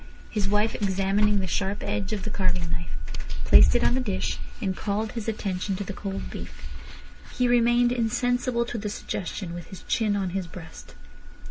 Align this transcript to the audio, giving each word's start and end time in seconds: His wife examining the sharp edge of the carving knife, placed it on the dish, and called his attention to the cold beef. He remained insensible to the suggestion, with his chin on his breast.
His 0.31 0.49
wife 0.49 0.73
examining 0.73 1.37
the 1.41 1.45
sharp 1.45 1.83
edge 1.83 2.11
of 2.11 2.23
the 2.23 2.31
carving 2.31 2.71
knife, 2.71 2.89
placed 3.45 3.75
it 3.75 3.83
on 3.83 3.93
the 3.93 3.99
dish, 4.01 4.39
and 4.59 4.75
called 4.75 5.11
his 5.11 5.27
attention 5.27 5.75
to 5.75 5.83
the 5.83 5.93
cold 5.93 6.31
beef. 6.31 6.67
He 7.37 7.47
remained 7.47 7.91
insensible 7.91 8.65
to 8.65 8.79
the 8.79 8.89
suggestion, 8.89 9.53
with 9.53 9.67
his 9.67 9.83
chin 9.83 10.15
on 10.15 10.31
his 10.31 10.47
breast. 10.47 10.95